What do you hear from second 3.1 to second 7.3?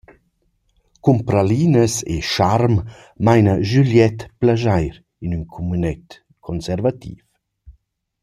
maina Juliette plaschair in ün cumünet conservativ.